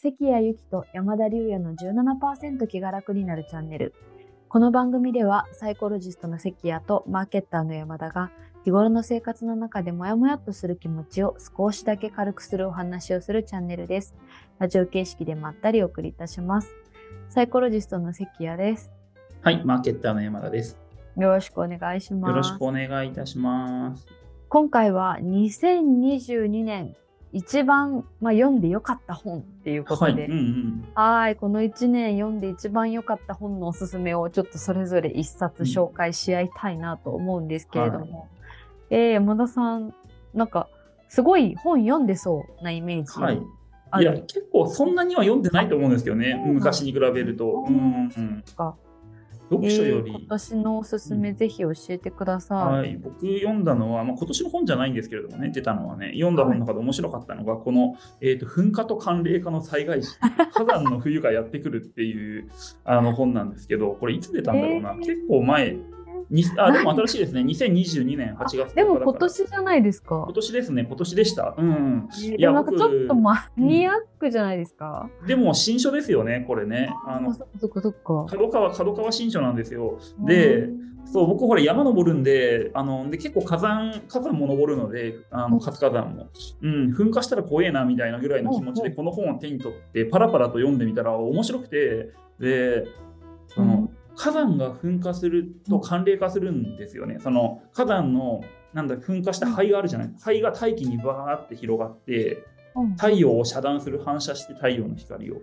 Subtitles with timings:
[0.00, 3.94] 関谷由紀と山田龍也の17%気が楽になるチャンネル。
[4.48, 8.30] この番組ではサイコロジストの関谷とマーケッターの山田が
[8.62, 14.14] 日頃の生活の中でモヤモヤっとする気持ちを少しだけ軽くするお話をするチャンネルです。
[14.60, 16.72] ラジオ形式でまったりお送りいたします。
[17.28, 18.92] サイコロジストの関谷です。
[19.40, 20.78] はい、マーケッターの山田です。
[21.16, 22.30] よろしくお願いします。
[22.30, 24.06] よろしくお願いいたします。
[24.48, 26.94] 今回は2022年
[27.32, 30.88] 一番、まあ、読んでよかった本っていうことはい、で、うんうん。
[30.94, 38.28] はい、この1年読んで一番良かった本のおすすめをちょっとそれぞれ一冊紹介し合いたいなと思うんですけれども、
[38.90, 39.94] えー山田さん、
[40.32, 40.68] なんか
[41.08, 43.20] すごい本読んでそうなイメージ。
[43.20, 43.40] はい。
[43.90, 47.64] あいや、る結構そんなには読んでないと思うんですけどね、昔に比べると。
[47.68, 47.74] ううん。
[47.74, 48.76] んうん、か、
[49.50, 51.36] 読書より、えー今年のおすすめ、うん。
[51.36, 52.58] ぜひ教えてください。
[52.58, 60.08] はい、僕読んだのは、まあ、今年の本じゃないんですけれどもね、出たのはね、読んだ本の中で面白かったのが、この、えーと噴火と寒冷化の災害時、
[60.54, 62.48] 火山の冬がやってくるっていう
[62.84, 64.98] あの本なんですけど、これいつ出たんだろうな、えー。
[64.98, 65.76] 結構前
[66.30, 70.32] に、あ、でも新しいですね、2022年8月10日だからでも今年じゃないですか今。
[70.32, 71.54] 年ですね、今年でした。
[71.56, 72.08] うん。
[72.10, 75.10] えーいやなんかちょっと僕マニアックじゃないですか。
[75.26, 76.90] でも新書ですよね、これね。
[77.06, 78.26] あのそっかそっか。
[78.28, 79.98] 角川、角川新書なんですよ。
[80.26, 86.28] でうんそう、僕ほら山登るんで、あの、で結構火山、火山も登るので、あうんの、活火山も。
[86.60, 92.84] うん、噴火したら怖えなみたいなぐらいの気持ちうんうんでこの本を手に取ってパラパラと読んでみたら面白くて、で、
[93.48, 97.18] その、うん火山が噴火すると寒冷化するんですよね。
[97.20, 98.42] その火山の
[98.74, 100.14] なんだ噴火した灰があるじゃない？
[100.20, 105.36] 灰が大気にバーって広がって、うん太陽を遮断する反射して太陽の光を、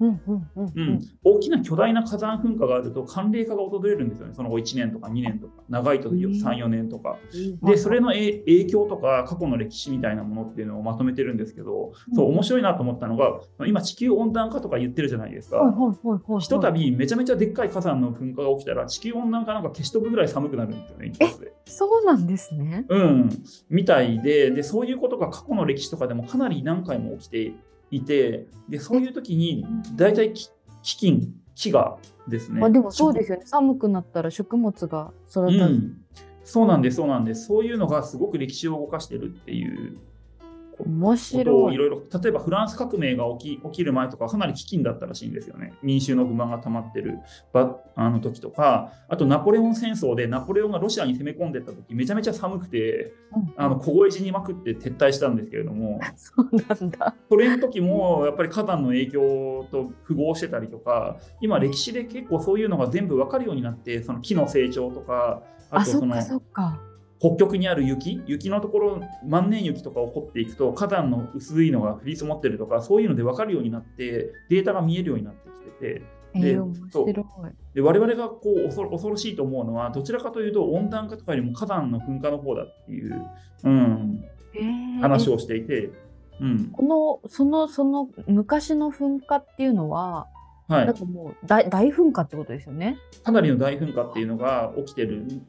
[0.00, 0.88] うんうんうんううん。
[0.94, 4.34] ん大きな巨大な火山噴火があると寒冷化が訪れるんですよね。
[4.34, 5.62] その後1年とか2年とか。
[5.68, 6.16] 長いとうん。
[6.16, 7.16] 34年とか。
[7.62, 15.56] でそれのえ影響とか過去の歴史みたいなものっていうのをまとめてるんですけどそう面白いなと思ったのが今地球温暖化とか言ってるじゃないですか。
[15.58, 16.40] はいはいはいはい。
[16.40, 21.52] ひとたびめちゃめちゃでっかい火山の噴火が起きたら地球温暖化なんか消し飛ぶぐらい寒くなるんですよね一発で。
[21.66, 22.86] そうなんですね。
[22.88, 23.28] うん、
[23.68, 27.52] みたいででそういうことが過去の歴史とかでもかなり何回も起きて
[27.90, 29.66] いてでそういう時に
[29.96, 30.50] 大体き
[30.82, 31.96] 飢饉飢餓
[32.30, 32.60] ですね。
[32.60, 33.44] まあでもそうですよね。
[33.46, 35.58] 寒くなったら食物が育たず。
[35.58, 35.96] うん、
[36.44, 37.46] そうなんです、そうなんです。
[37.46, 39.98] そういうのがすごく歴史を動かしてるっていう
[40.84, 41.54] 面白い。
[41.54, 45.74] をいろいろ、例えばフランス革命が起き起きる前とか、かなり飢饉だったらしいんですよね。
[45.82, 47.18] 民衆の不満が溜まってる
[47.52, 57.14] ばあの時とか、あとナポレオン戦争でナポレオンがロシアに攻め込んでった時、めちゃめちゃ寒くて、うんあの凍え死にまくって撤退したんですけれども、 そうなんだ。
[57.28, 66.80] それの時もやっぱり火山の影響と符合してたりとか、今歴史で結構そういうのが全部わかるようになって、その木の成長とか、あ、あとそのそっかそっか。
[67.18, 76.02] 北極にある雪、雪のところ、万年雪とかを掘っていくと、火山の薄いのが降り積もってるとか、そういうので分かるようになって、データが見えるようになってきてて、
[76.34, 77.52] でえー。
[77.74, 83.26] で我々がこう恐ろ恐ろしいと思うのは、どちらかというと温暖化とかよりも火山の噴火の方だっていう、
[83.64, 84.24] うん、
[84.54, 85.90] えー話をしていて、
[86.40, 90.26] うん、このそのその昔の噴火っていうのは、
[90.68, 92.98] はい、なんかもう大大噴火ってことですよね。
[93.24, 95.42] かなりの大噴火っていうのが起きてるん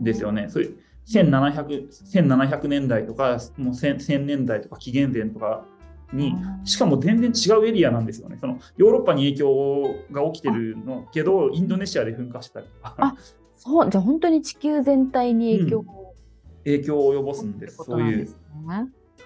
[0.00, 0.46] ですよね。
[0.48, 5.64] そういう 1700, 1700年代とか、もう 1000, 1000年代とか紀元前とか
[6.12, 8.38] に、しかも全然違うエリアなんですよね。
[8.40, 13.16] そのヨーロッパに影響が起きてるのけど、インドネシアで噴火したりとかあ、
[13.54, 16.14] そうじゃあ本当に地球全体に影響を
[16.64, 17.76] 影響を及ぼすんです。
[17.76, 18.28] こそういう。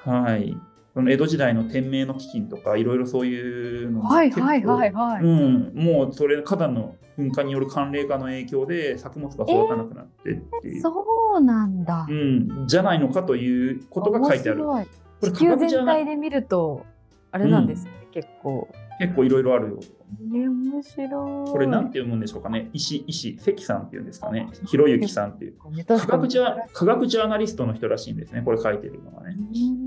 [0.04, 0.56] はい。
[0.98, 5.22] その江戸時代の天明の飢饉とか、いろいろそういうのが結構はいはいはいはい。
[5.22, 12.04] うん、もうそれ火山の噴火による寒冷化の影響で作物が育たなくなってっていう、そうなんだ。
[12.08, 14.68] うん、じゃないのかということが書いてある。
[14.68, 14.86] 面白い
[15.20, 16.84] これ地球全体で見ると
[17.30, 18.66] あれなんですね、結構。
[18.98, 19.80] 結構いろいろあるよ。
[19.80, 21.50] えー、面白い。
[21.50, 22.70] これなんて読むんでしょうかね。
[22.72, 24.48] 石、石、関さんっていうんですかね。
[24.66, 25.54] ひろゆきさんっていう。
[25.86, 28.42] 科学ジャ科学ジャーナリストの人らしいんですね。
[28.42, 29.36] これ書いてるのがね。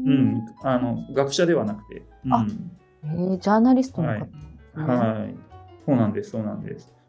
[0.06, 0.46] うん。
[0.64, 2.04] あの、学者ではなくて。
[2.26, 2.34] うん。
[2.34, 2.46] あ
[3.04, 4.86] えー、ジャーナリストの方なんですね。
[4.86, 5.36] はい。
[5.86, 7.01] そうなんです、そうなんです。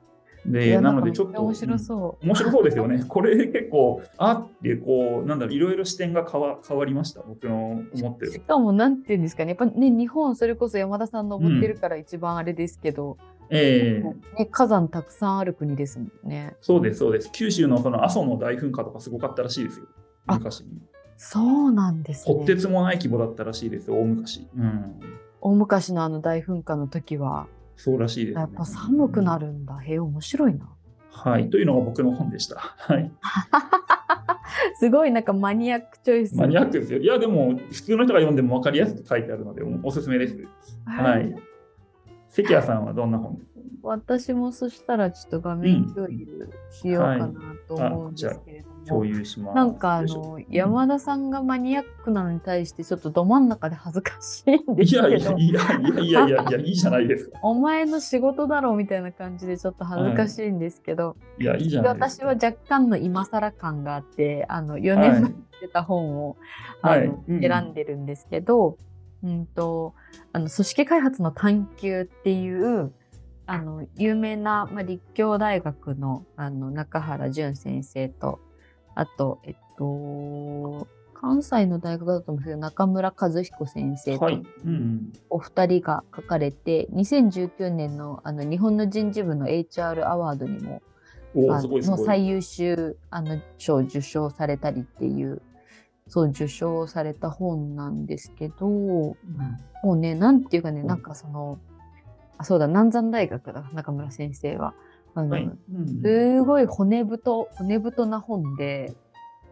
[0.46, 1.40] いで、やなのでちょっと。
[1.42, 2.26] 面白そう。
[2.26, 3.04] 面白そうですよね。
[3.08, 7.22] これ結構、あって、こう、なんだろう、いろいろ視点が変わ変わりました？
[7.22, 8.32] 僕の思ってる。
[8.32, 13.16] しかもなんていうんですかねやっぱね日本それこそ山田さん登ってるから一番あれですけど、
[13.50, 14.02] え
[14.36, 16.56] えね、火山たくさんある国ですもんね。
[16.60, 17.30] そうです、そうです。
[17.32, 19.86] 九州のその阿蘇の大噴火とかすごかったらしいですよ。
[20.26, 20.68] あ昔に。
[21.16, 22.34] そうなんですね。
[22.34, 24.48] とってつもない規模だったらしいですよ、大昔。
[24.56, 25.00] うん。
[25.40, 27.46] 大昔のあの大噴火の時は
[27.76, 28.40] そうらしいです、ね。
[28.40, 29.78] やっぱ寒くなるんだ。
[29.78, 30.68] へえ面白いな。
[31.10, 31.50] はい。
[31.50, 32.56] というのが僕の本でした。
[32.56, 33.10] はい。
[34.78, 36.36] すごいなんかマニアックチョイス。
[36.36, 37.00] マニアックですよ。
[37.00, 40.36] いや、でも、普通の人が読んでも分かりやすく書いてあるので、おおすすめです。
[40.84, 41.34] はい。
[42.28, 43.38] 関谷さんはどんな本
[43.82, 47.30] 私もそしたらちょっと画面共有しようかな
[47.68, 49.56] と思うんですけれども、共有します。
[49.56, 55.08] なんかあの、山田さんがマニアックなのに対してちょっとど真ん中で恥ずかしいんですけど。
[55.08, 57.38] いやいやいやいやいやいやいじゃないですか。
[57.42, 66.36] お前の仕事だろうみたいな感じでちょっと恥ずかしいんですけど、いや、いいじゃないです私は若干の今更感があって、あの4年前に出た本を、
[66.82, 68.78] はいあのうん選んでるんですけど、
[69.22, 69.94] うんと
[70.32, 72.92] あの組織開発の探求っていう
[73.46, 78.40] あの有名な、まあ、立教大学のあの中原淳先生と
[78.94, 84.28] あと、えっと、関西の大学だと思うんですけど中村和彦先生と
[85.30, 90.82] お二人が書かれて、2019年のあの日本の人事部の HR アワードにも。
[91.34, 95.40] の最優秀あの賞を受賞されたりっていう
[96.06, 99.16] そう受賞された本なんですけども
[99.82, 101.58] うねなんていうかねなんかその
[102.36, 104.74] あそうだ南山大学だ中村先生は
[105.14, 105.42] あの、はい。
[105.42, 106.02] うん。
[106.02, 108.94] すごい骨太骨太な本で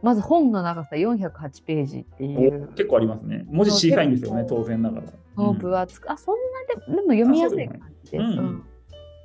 [0.03, 2.65] まず本の長さ408ページっていう。
[2.65, 3.45] お結構ありますね。
[3.49, 5.07] 文字小さいんですよね、当然ながら。
[5.37, 8.19] そう分厚く、あそんなででも読みやすい感じです。
[8.19, 8.65] でもうん。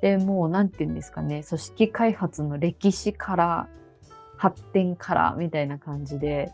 [0.02, 1.42] でもうなんていうんですかね。
[1.48, 3.68] 組織開発の歴史から
[4.36, 6.52] 発展からみたいな感じで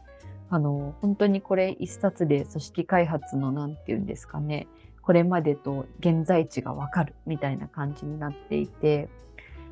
[0.50, 4.68] あの本当にこれ一冊で組織開発のなんていうんですかね。
[5.02, 9.22] これまでと現在地がわかるみたいな感じになっていて、うん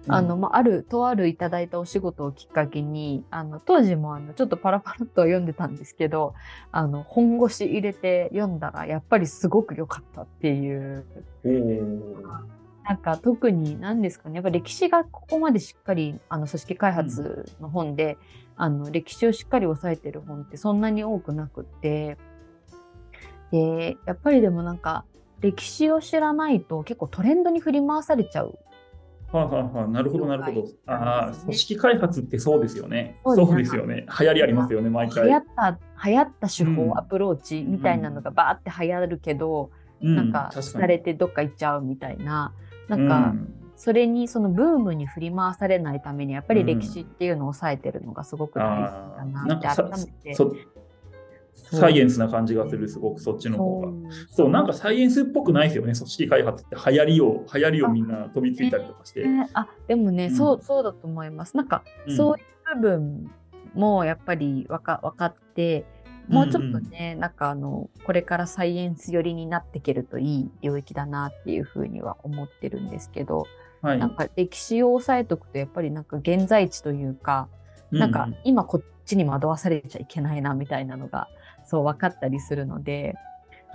[0.08, 6.34] あの、まあ、ある、とあるいただいたお仕事をきっかけに、あの、当時もあの、ちょっとパラパラっと読んでたんですけど、
[6.72, 11.04] あの、本腰入れて読んだら、やっぱりすごく良かったっていう、
[12.84, 18.16] なんか特に何ですかね、やっぱ歴史がここまでしっかり、あの、組織開発の本で、
[18.56, 22.16] あの、歴史をしっかり抑えてる本ってそんなに多くなくって、
[23.52, 25.04] で、やっぱりでもなんか、
[25.40, 28.58] 歴史を知らないと結構トレンドに振り回されちゃう
[29.32, 30.68] はあ、はあはあ、なるほど、なるほど。
[30.86, 33.20] ああ、組織開発ってそうですよね。
[33.24, 34.06] そうですそうですよね。
[34.18, 35.24] 流行りありますよね、毎回。
[35.24, 39.70] 流行った流行った手法、うんアプローチみたいなのがバーって流行るけど、
[40.02, 42.52] うなんか確されてどっか行っちゃうみたいな
[42.88, 43.34] なんか、
[43.76, 50.54] それにそのブームに振り回されないためにやっぱり歴史っていうのを抑えてるのがすごく大事だなって改めてそ
[51.60, 53.88] サイエンスな感じがする、すごくそっちの方が。
[54.28, 56.76] そう、なんかサイエンスっぽくないですよね、組織開発って。
[56.76, 59.26] 流行りを、流行りをみんな飛びついたりとかして。
[59.26, 63.30] ねあでもね、うんそうそうだと思いますなんか、うんそういう部分
[63.74, 65.86] もやっぱりわか分かって
[66.30, 73.46] もうちょっとね、なんかあのこれからサイエンス寄りになっていけるといい領域だなっていうふうには思ってるんですけど、
[73.82, 73.98] はい。
[73.98, 77.48] なんか歴史を抑えとくとやっぱりなんか現在地というか、
[77.90, 81.28] なんか今こっちに惑わされちゃいけないなみたいなのが
[81.70, 83.14] そう分かったりするので、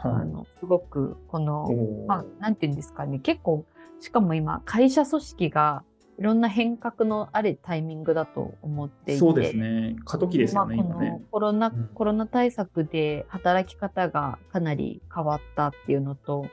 [0.03, 0.21] うん、はい。
[0.23, 2.07] あのすごくこの、おー。
[2.07, 3.19] まあ、ていうんですかね。
[3.19, 3.65] 結構
[3.99, 5.83] しかも今会社組織が
[6.17, 9.19] いろんな変革のあるタイミングだと思っていて。
[9.19, 9.95] そうですね。
[10.05, 11.09] 過渡期ですよね、まあ、こ今ね。
[11.11, 11.21] の。
[11.31, 11.89] コロナ、うん。
[11.93, 16.47] コロナ対策で働き方がかなり変わったっていうのと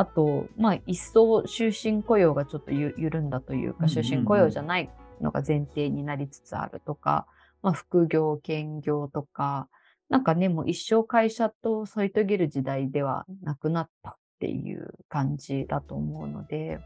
[0.00, 4.90] あと、まあ、一層終身雇用がちょっとゆ緩んだというか、終身雇用じゃない
[5.20, 7.26] のが前提になりつつあるとか、
[7.62, 9.68] まあ、副業兼業とか
[10.10, 16.80] なんかねもう一生会社と添い遂げる時代ではなくなったっていう感じだと思うので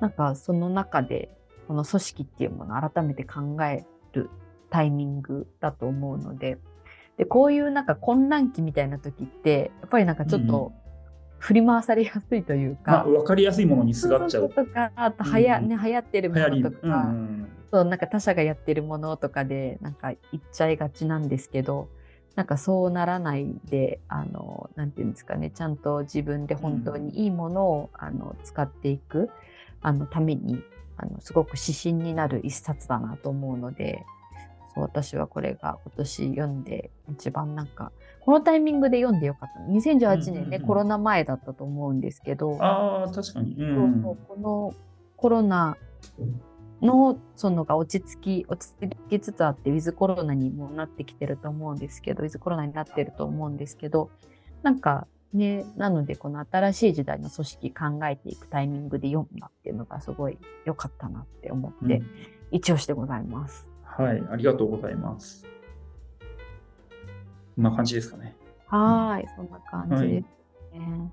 [0.00, 1.34] なんかその中で
[1.66, 4.30] この組織っていうものを改めて考える
[4.70, 6.58] タイミングだと思うので
[7.16, 10.72] でこういうなんか混乱期みたいな時ってやっぱりなんかちょっと
[11.38, 14.50] 振り回されやすいというまあ、か、分かりやすいものにすがっちゃう。
[14.50, 16.36] とかあとはや、うんね、流行ってるも。
[16.36, 21.90] のとか、うんうんそうなんか他者がやってるものとかでなんか言っちゃいがちなんですけど
[22.38, 29.28] なんかそうならないであのなんていうんですかねちゃんと自分で本当にいいものを、あの使っていく
[29.82, 30.62] あのために
[30.96, 34.06] あのすごく指針になる一冊だなと思うので
[34.72, 37.90] そう私はこれが今年読んで一番なんか
[38.20, 39.72] このタイミングで読んでよかった。
[39.72, 40.62] 2018年ね、うんうんうん。
[40.62, 43.54] コロナ前だったと思うんですけどああ、確かに。
[43.54, 44.02] うそうん。
[44.02, 44.74] そうこの
[45.16, 45.76] コロナ
[46.82, 54.10] のそのが落ち着き落ち着きつつあってウィズコロナにもなってきてると思うんですけどウィズコロナになってると思うんですけど
[54.62, 62.06] なんかねなのでこの新しい時代の組織考えていくタイミングで読んだっていうのがすごい良かったなって思って、うん
[62.50, 63.66] 一押しでございます。
[63.82, 65.44] はい、ありがとうございます。
[67.56, 68.34] こんな感じですかね。
[68.66, 71.12] はーいそんな感じですね。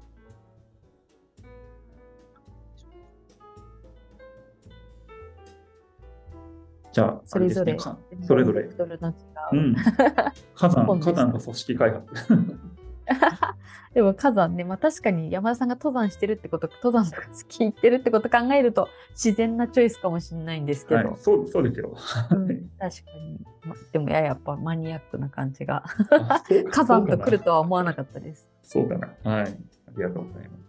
[6.96, 7.78] じゃあ、それぞれ。
[8.26, 8.62] それぞれ。
[8.62, 8.72] う
[9.52, 9.76] うん。
[10.56, 12.06] 火山、火山と組織開発。
[13.94, 21.96] でも火山ね、まあ、確かに山田さんが登山してるってこと登山とか好き行ってるってこと考えると自然なチョイスかもしれないんですけど、はい、そうそうですよ、
[22.32, 22.48] うん、
[22.80, 25.84] 確かに、ま、でもややっぱマニアックな感じが。
[26.72, 28.50] 火山と来るとは思わなかったです。
[28.64, 29.08] そうかな。
[29.24, 29.44] はい。
[29.44, 29.48] あ
[29.98, 30.66] りがとうございます。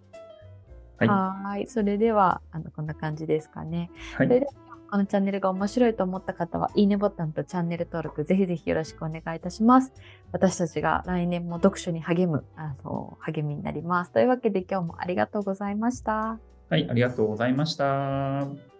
[1.08, 1.66] はい。
[1.66, 3.90] それでは、あの、こんな感じですかね。
[4.16, 4.26] はい。
[4.28, 4.52] それでは
[4.90, 9.92] このチャンネルが面白いと思った方は、いいねボタンとチャンネル登録、ぜひぜひよろしくお願いいたします。
[10.32, 14.12] 私たちが来年も読書に励む、あの、励みになります。
[14.12, 16.38] というわけで今日もありがとうございました。
[16.68, 18.75] はい、ありがとうございました。